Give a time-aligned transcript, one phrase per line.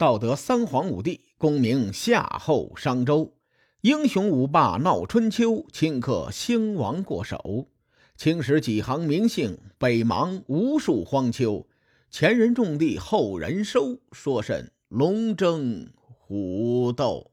[0.00, 3.34] 道德三皇五帝，功名夏后商周，
[3.82, 7.68] 英雄五霸闹春秋，顷刻兴亡过手。
[8.16, 11.68] 青史几行名姓，北邙无数荒丘。
[12.10, 17.32] 前人种地，后人收，说甚龙争虎斗？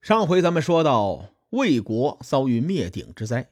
[0.00, 3.50] 上回咱们说到，魏国遭遇灭顶之灾，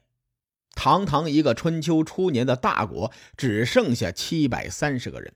[0.73, 5.33] 堂堂一个春秋初年的大国，只剩下七百三十个人。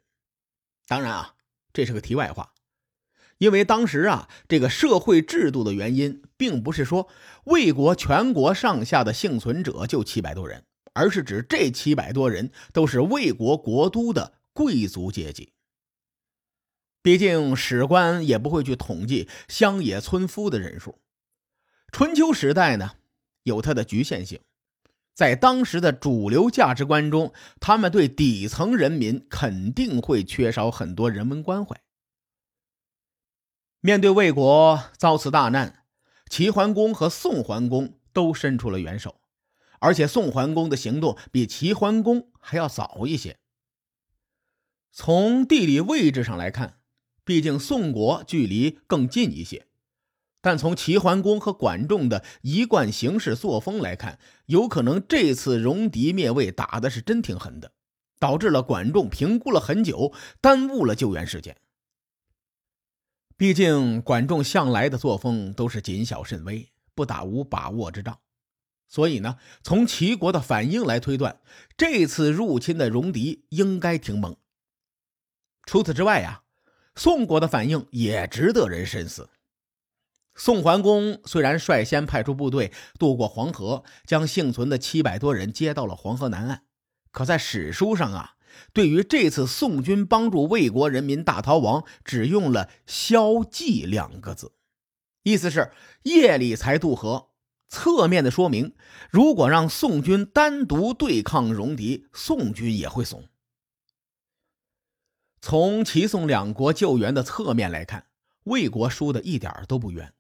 [0.87, 1.36] 当然啊。
[1.71, 2.54] 这是个题外话，
[3.37, 7.07] 因为当时啊，这个社会制度的原因，并不是说
[7.45, 15.54] 魏国全国上下的幸存者就七百多人，而是指这七百多人都是魏国国都的贵族阶级。
[17.01, 21.00] 毕竟史官也不会去统计乡野村夫的人数。
[21.92, 22.92] 春秋时代呢，
[23.43, 24.42] 有它的局限性。
[25.19, 31.75] 在当时的主流价值观中，他们对底层人民肯定会缺少很多人文关怀。
[33.81, 35.84] 面对魏国遭此大难，
[36.30, 39.20] 齐桓公和宋桓公都伸出了援手，
[39.81, 43.40] 而且宋桓公的行动比齐桓公还要早一些。
[44.94, 46.80] 从地理位置上来看，
[47.25, 49.67] 毕竟宋国距离更近一些。
[50.42, 57.73] 但从齐桓公和管仲的一贯行事作风来看，有可能这次戎狄灭魏打的是真挺狠的，
[58.20, 61.58] 导致了管仲评估了很久，耽误了救援时间。
[63.36, 68.20] 毕竟管仲向来的作风都是谨小慎微，不打无把握之仗，
[68.88, 71.40] 所以呢，从齐国的反应来推断，
[71.78, 74.36] 这次入侵的戎狄应该挺猛。
[75.66, 76.44] 除此之外呀，
[76.96, 79.30] 宋国的反应也值得人深思。
[80.40, 86.62] 宋桓公虽然率先派出部队渡过黄河，将幸存的七百多人接到了黄河南岸，
[87.12, 88.36] 可在史书上啊，
[88.72, 94.54] 对于这次宋军帮助魏国人民大逃亡，只用了“消寂”两个字，
[95.23, 95.73] 意思是
[96.04, 97.31] 夜里才渡河，
[97.68, 98.74] 侧面的说明，
[99.12, 103.28] 如果让宋军单独对抗戎狄，宋军也会怂。
[105.42, 108.06] 从齐宋两国救援的侧面来看，
[108.46, 110.13] 魏国输的一点都不冤。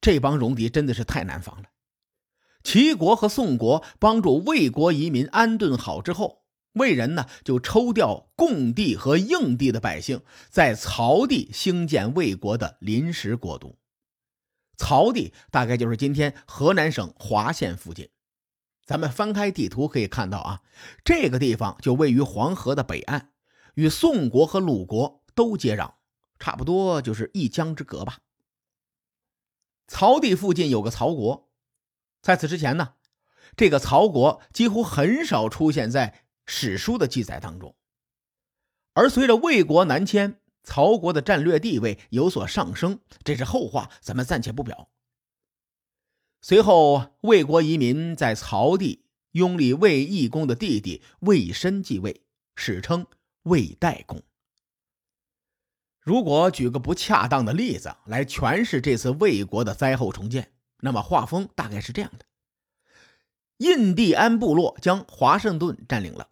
[0.00, 1.68] 这帮戎狄真的是太难防了。
[2.62, 13.78] 齐国和宋国帮助魏国移民安顿好之后，魏人呢就抽调共地和应地的百姓，在曹地兴建魏国的临时国都。
[14.76, 18.10] 曹地大概就是今天河南省滑县附近。
[18.84, 20.62] 咱们翻开地图可以看到啊，
[21.04, 23.30] 这个地方就位于黄河的北岸，
[23.74, 25.92] 与宋国和鲁国都接壤，
[26.38, 28.18] 差不多就是一江之隔吧。
[29.88, 31.48] 曹地附近有个曹国，
[32.22, 32.94] 在此之前呢，
[33.56, 37.74] 这个曹国几乎很少出现在史书的记载当中。
[38.92, 44.90] 而随着魏国南迁，曹国的战略地位有所上升，这是后话，咱们暂且不表。
[46.42, 52.22] 随后，魏国移民在曹地拥立魏懿公的弟弟魏申继位，
[52.54, 53.06] 史称
[53.44, 54.22] 魏代公。
[56.08, 62.24] 如果举个不恰当的例子来诠释这次魏国的灾后重建，那么画风大概是这样的：
[63.58, 66.28] 印第安部落将华盛顿占领了，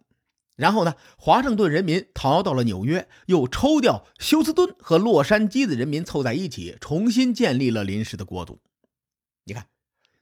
[0.55, 8.59] 然后呢，华盛顿人民逃到了纽约，又抽调休斯敦和洛杉矶的人民凑在一起，重新建立了临时的国度。
[9.43, 9.67] 你看，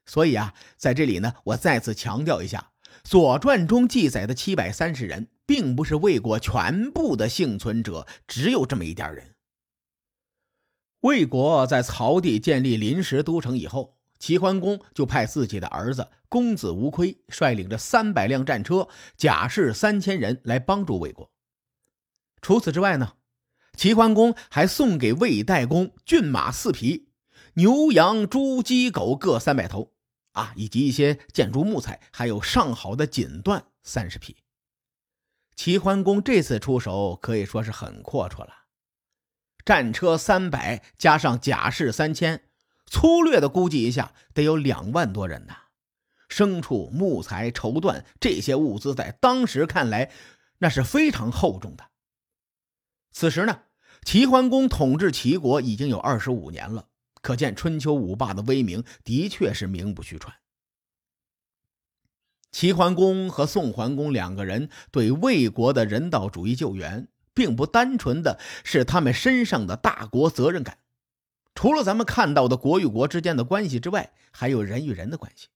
[0.05, 2.71] 所以啊，在这里呢，我再次强调一下，
[3.09, 9.34] 《左传》中记载的七百三十人，并不是魏国全部的幸存者，只有这么一点人。
[11.05, 21.29] 魏国在曹地建立临时都城以后，齐桓公就派自己的儿子公子无亏率领着三百辆战车、甲士三千人来帮助魏国。
[22.41, 23.13] 除此之外呢，
[23.77, 27.09] 齐桓公还送给魏代公骏马四匹、
[27.53, 29.91] 牛羊猪鸡狗各三百头，
[30.31, 34.37] 啊，以及一些建筑木材，还有上好的锦缎三十匹。
[35.55, 38.64] 齐桓公这次出手可以说是很阔绰了。
[39.65, 42.43] 战车三百加上甲士三千，
[42.85, 45.57] 粗略的估计一下，得有两万多人呐。
[46.29, 50.11] 牲畜、木材、绸缎这些物资，在当时看来，
[50.59, 51.85] 那是非常厚重的。
[53.11, 53.61] 此时呢，
[54.03, 56.87] 齐桓公统治齐国已经有二十五年了，
[57.21, 60.35] 可见春秋五霸的威名的确是名不虚传。
[62.51, 67.07] 齐桓公和宋桓公两个人对魏国的人道主义救援。
[67.35, 70.79] 并不单纯的是他们身上的大国责任感，
[71.53, 75.49] 除了咱们看到的国与国之间的关系之外，还有人与人的关系。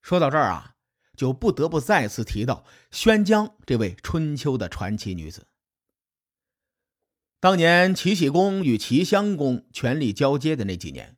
[0.00, 0.76] 说到这儿啊，
[1.16, 5.48] 就不得不再次提到宣姜这位春秋的传奇女子。
[7.40, 11.16] 当年齐僖公与齐襄公权力交接的那几年，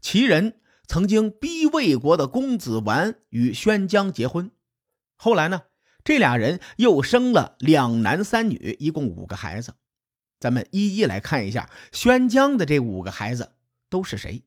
[0.00, 4.50] 齐人曾经逼魏国的公子完与宣姜结婚。
[5.16, 5.62] 后来呢，
[6.08, 9.74] 这俩人又生了两男三女，一共五个孩子。
[10.40, 13.52] 咱们一一来看一下宣姜的这五个孩子
[13.90, 14.42] 都是谁。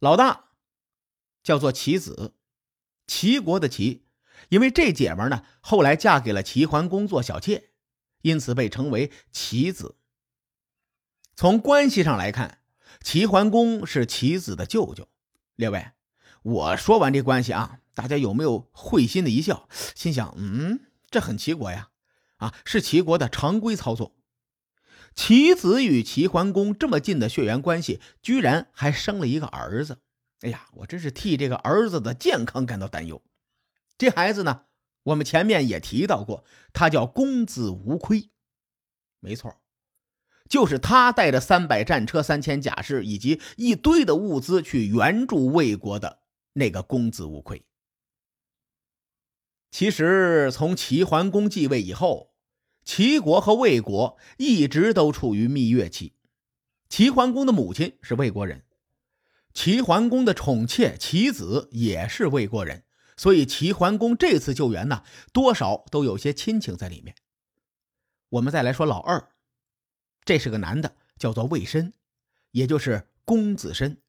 [0.00, 0.46] 老大
[1.44, 2.34] 叫做齐子，
[3.06, 4.08] 齐国的齐，
[4.48, 7.70] 因为这姐们呢后来嫁给了齐桓公做小妾，
[8.22, 9.94] 因此被称为齐子。
[11.36, 12.58] 从关系上来看，
[13.04, 15.08] 齐桓公是齐子的舅舅。
[15.54, 15.92] 列位，
[16.42, 19.68] 我说完这关系啊，大家有没有会心的一笑？
[19.96, 21.88] 心想，嗯，这很齐国呀，
[22.36, 24.14] 啊，是齐国的常规操作。
[25.16, 29.98] 齐子与齐桓公这么近的血缘关系，居然还生了一个儿子。
[30.42, 33.20] 哎呀，我真是替这个儿子的健康感到担忧。
[33.96, 34.66] 这孩子呢，
[35.02, 38.30] 我们前面也提到过，他叫公子无亏。
[39.18, 39.60] 没错，
[40.48, 46.20] 就是他带着三百战车、三千甲士以及一堆的物资去援助魏国的
[46.52, 47.64] 那个公子无亏。
[49.70, 52.28] 其实，从齐桓公继位以后。
[52.84, 56.14] 齐国和魏国一直都处于蜜月期。
[56.88, 58.64] 齐桓公的母亲是魏国人，
[59.52, 62.84] 齐桓公的宠妾齐子也是魏国人，
[63.14, 65.04] 所以齐桓公这次救援呢，
[65.34, 67.14] 多少都有些亲情在里面。
[68.30, 69.28] 我们再来说老二，
[70.24, 71.92] 这是个男的，叫做魏申，
[72.52, 74.00] 也就是公子申。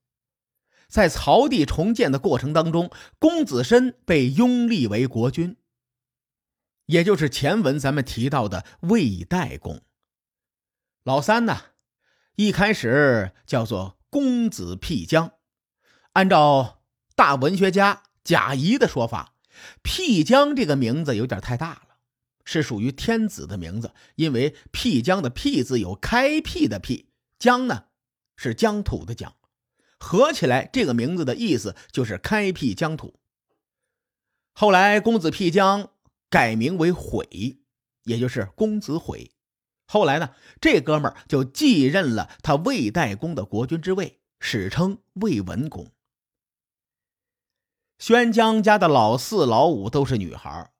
[0.89, 5.55] 在曹地重建的过程当中，公子申被拥立为国君。
[6.87, 9.81] 也就是前文咱们提到的魏代公，
[11.03, 11.61] 老三呢，
[12.35, 15.33] 一开始叫做公子辟疆。
[16.13, 16.81] 按照
[17.15, 19.35] 大文学家贾谊的说法，
[19.83, 21.97] 辟疆这个名字有点太大了，
[22.43, 27.85] 是属于天子的名字，因为辟疆的辟字有开辟的辟，疆呢
[28.35, 29.35] 是疆土的疆，
[29.99, 33.19] 合起来这个名字的意思就是开辟疆土。
[34.53, 35.91] 后来公子辟疆。
[36.31, 37.57] 改名为悔，
[38.03, 39.31] 也就是公子悔。
[39.87, 45.91] 后来呢，这哥们儿就继任了他魏代公的国君之位，史称魏文公。
[47.97, 50.71] 宣姜家的老四、老五都是女孩，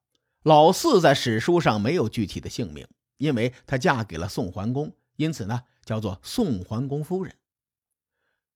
[0.44, 2.86] 老四在史书上没有具体的姓名，
[3.16, 7.34] 因为她嫁给了宋桓公，因此呢叫做宋桓公夫人。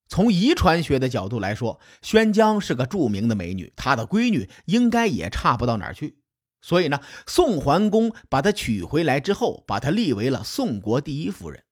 [0.09, 6.19] 从遗传学的角度来说，宣姜是个著名的美女，她的闺女应该也差不到哪儿去。
[6.61, 11.65] 所以呢，宋桓公把她娶回来之后，把她立为了宋国第一夫人。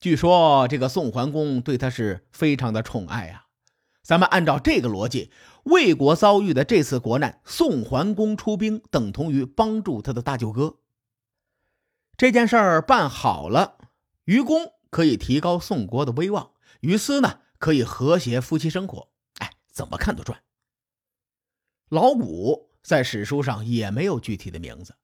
[0.00, 3.46] 据说这个宋桓公对她是非常的宠爱啊。
[4.02, 5.30] 咱们按照这个逻辑，
[5.62, 10.78] 魏国遭遇的这次国难，宋桓公出兵等同于帮助他的大舅哥。
[12.16, 13.78] 这件事儿办好了，
[14.24, 16.52] 于公可以提高宋国的威望，
[16.82, 19.08] 于私呢可以和谐夫妻生活。
[19.38, 20.40] 哎，怎么看都赚。
[21.88, 22.68] 老谷。
[22.82, 24.96] 在史书上也没有具体的名字，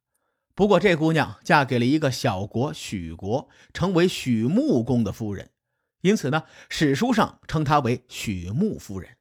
[0.56, 5.52] 不过这姑娘嫁给了一个小国许国，成为许穆公的夫人，
[6.00, 9.17] 因此呢，史书上称她为许穆夫人。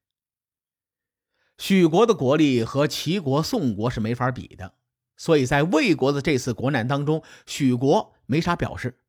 [1.60, 4.74] 许国的国力和齐国、宋国是没法比的，
[5.16, 9.00] 所以在魏国的这次国难当中，许国没啥表示。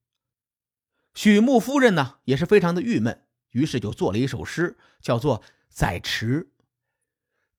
[1.19, 6.45] 许穆夫人呢也是非常的郁闷，于是就做了一首诗，叫做《载池》。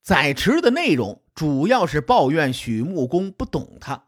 [0.00, 4.06] 载池的内容主要是抱怨许穆公不懂他，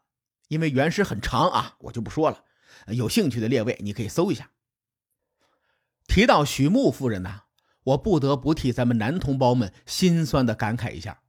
[0.49, 2.44] 因为原诗很长啊，我就不说了。
[2.87, 4.52] 有兴趣的列位，你可以搜一下。
[6.06, 7.42] 提到许穆夫人呢，
[7.82, 11.21] 我不得不替咱们男同胞们心酸的感慨一下：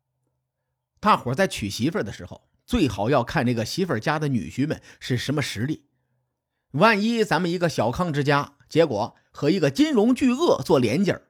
[1.02, 5.88] 大伙在娶媳妇的时候，最好要看这个媳妇家的女婿们是什么实力。
[6.74, 11.28] 万一咱们一个小康之家，结果和一个金融巨鳄做连襟儿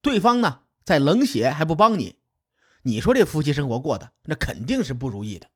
[0.00, 2.16] 对方呢在冷血还不帮你。
[2.82, 5.48] 你说这夫妻生活过的那肯定是不如意的。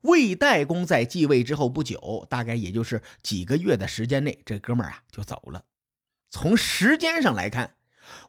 [0.00, 5.64] 魏代公在继位之后不久，大概也就是几个月的时间内，这哥们儿啊就走了。
[6.30, 7.74] 从时间上来看，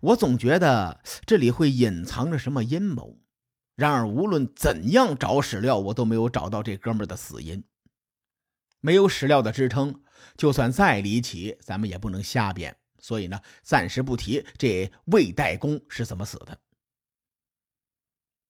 [0.02, 3.20] 我总觉得这里会隐藏着什么阴谋。
[3.78, 7.64] 然而无论怎样找史料，我都没有找到这哥们儿的死因。
[8.82, 10.02] 没有史料的支撑，
[10.36, 12.76] 就算再离奇，咱们也不能瞎编。
[13.00, 16.60] 所以呢，暂时不提这魏代公是怎么死的。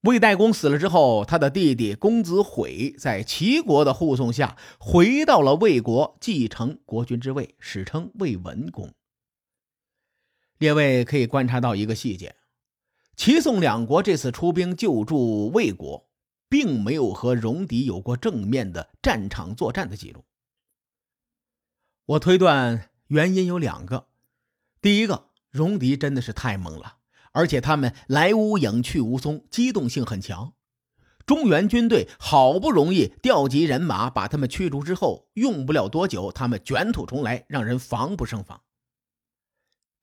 [0.01, 8.91] 魏代公死了之后，他的弟弟公子悔在齐国的护送下回到了魏国，继承国君之位，史称魏文公。
[10.57, 12.35] 列位可以观察到一个细节：
[13.15, 16.09] 齐宋两国这次出兵救助魏国，
[16.51, 20.25] 并没有和戎狄有过正面的战场作战的记录。
[22.05, 24.07] 我推断原因有两个：
[24.81, 26.97] 第一个，戎狄真的是太猛了，
[27.31, 30.51] 而且他们来无影去无踪，机动性很强。
[31.25, 38.61] 中原军队好不容易调集人马把他们驱逐之后，用不了多久，他们卷土重来，让人防不胜防。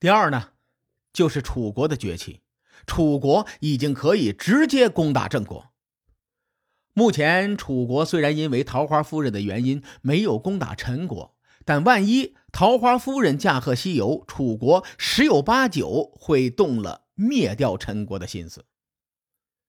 [0.00, 0.52] 第二呢，
[1.12, 2.40] 就是楚国的崛起，
[2.86, 5.66] 楚国已经可以直接攻打郑国。
[6.98, 18.64] 目前楚国虽然因为桃花夫人的原因没有攻打陈国，但万一桃花夫人驾鹤西游，楚国十有八九会动了灭掉陈国的心思。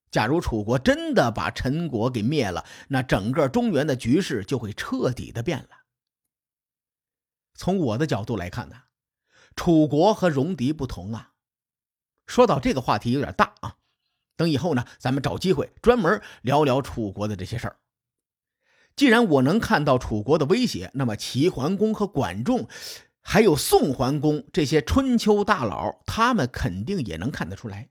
[0.09, 5.69] 假如楚国真的把陈国给灭了，那整个中原的局势就会彻底的变了。
[7.53, 8.75] 从我的角度来看呢，
[9.55, 11.33] 楚国和戎狄不同啊。
[12.25, 13.48] 说到这个话题有点大，
[14.39, 17.75] 等以后呢，咱们找机会专门聊聊楚国的这些事儿。
[18.95, 22.69] 既然我能看到楚国的威胁，那么齐桓公和管仲，
[23.19, 27.89] 还有宋桓公这些春秋大佬，他们肯定也能看得出来。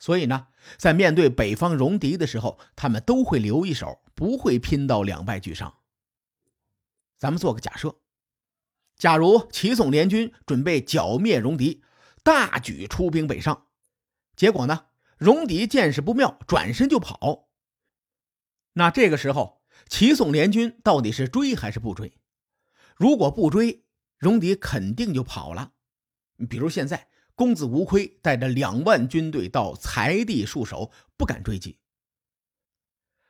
[0.00, 5.72] 所以呢，在面对北方戎狄的时候，他们都会留一手，不会拼到两败俱伤。
[7.16, 7.94] 咱们做个假设，
[8.96, 11.84] 假如齐宋联军准备剿灭戎狄，
[12.24, 13.66] 大举出兵北上，
[14.34, 14.86] 结果呢，
[15.22, 17.48] 戎狄见势不妙，转身就跑。
[18.74, 22.12] 那这个时候，齐宋联军到底是追还是不追？
[22.96, 23.84] 如果不追，
[24.18, 25.72] 戎狄肯定就跑了。
[26.48, 27.08] 比如现在。
[27.34, 31.78] 公子无亏带着两万军队到财地戍守，不敢追击。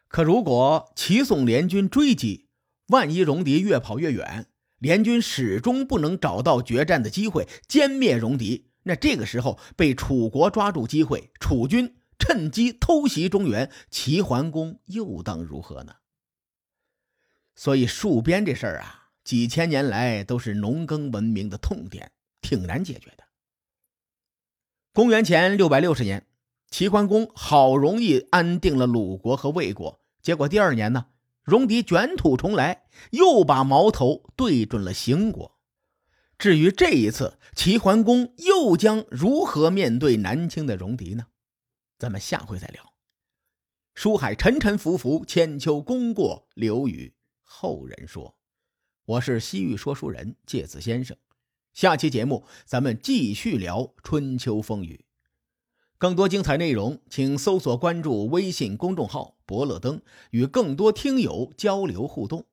[0.08, 2.48] 可如果齐宋联军追击，
[2.88, 15.94] 万一戎狄越跑越远，联军始终不能找到决战的机会歼灭戎狄，那这个时候被楚国抓住机会，楚军趁机偷袭中原，齐桓公又当如何呢？
[17.54, 22.10] 所以戍边这事儿啊，几千年来都是农耕文明的痛点，
[22.40, 23.24] 挺难解决的。
[24.92, 26.26] 公元前六百六十年，
[26.70, 31.06] 齐桓公好容易安定了鲁国和魏国，结果第二年呢，
[31.44, 35.56] 戎狄卷土重来，又把矛头对准了邢国。
[36.42, 41.28] 至于这一次，齐桓公又将如何面对南侵的戎狄呢？
[42.00, 42.94] 咱们下回再聊。
[43.94, 48.36] 书海沉沉浮浮，千秋功过留与后人说。
[49.04, 51.16] 我是西域说书人介子先生。
[51.74, 55.04] 下期节目，咱们继续聊春秋风雨。
[55.96, 62.46] 更多精彩内容，请搜索关注微信公众号“伯乐灯”，与更多听友交流互动。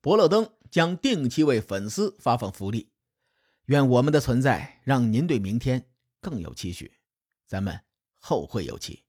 [0.00, 2.90] 伯乐灯将定期为粉丝发放福利。
[3.66, 5.86] 愿我们的存在让您对明天
[6.20, 6.92] 更有期许。
[7.46, 7.80] 咱们
[8.18, 9.05] 后会有期。